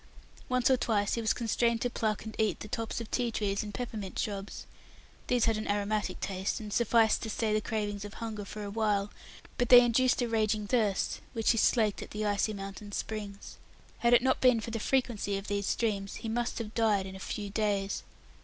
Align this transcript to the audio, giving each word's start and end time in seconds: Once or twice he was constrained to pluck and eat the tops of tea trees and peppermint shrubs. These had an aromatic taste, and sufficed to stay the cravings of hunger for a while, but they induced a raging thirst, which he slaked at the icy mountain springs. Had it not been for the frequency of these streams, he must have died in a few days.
Once 0.49 0.67
or 0.71 0.77
twice 0.77 1.13
he 1.13 1.21
was 1.21 1.31
constrained 1.31 1.79
to 1.79 1.87
pluck 1.87 2.25
and 2.25 2.35
eat 2.39 2.61
the 2.61 2.67
tops 2.67 2.99
of 2.99 3.11
tea 3.11 3.29
trees 3.29 3.61
and 3.61 3.71
peppermint 3.71 4.17
shrubs. 4.17 4.65
These 5.27 5.45
had 5.45 5.57
an 5.57 5.67
aromatic 5.69 6.19
taste, 6.19 6.59
and 6.59 6.73
sufficed 6.73 7.21
to 7.21 7.29
stay 7.29 7.53
the 7.53 7.61
cravings 7.61 8.03
of 8.03 8.15
hunger 8.15 8.43
for 8.43 8.63
a 8.63 8.71
while, 8.71 9.11
but 9.59 9.69
they 9.69 9.81
induced 9.85 10.19
a 10.23 10.27
raging 10.27 10.65
thirst, 10.65 11.21
which 11.33 11.51
he 11.51 11.59
slaked 11.59 12.01
at 12.01 12.09
the 12.09 12.25
icy 12.25 12.51
mountain 12.51 12.91
springs. 12.93 13.57
Had 13.99 14.15
it 14.15 14.23
not 14.23 14.41
been 14.41 14.59
for 14.59 14.71
the 14.71 14.79
frequency 14.79 15.37
of 15.37 15.45
these 15.47 15.67
streams, 15.67 16.15
he 16.15 16.27
must 16.29 16.57
have 16.57 16.73
died 16.73 17.05
in 17.05 17.15
a 17.15 17.19
few 17.19 17.51
days. 17.51 18.01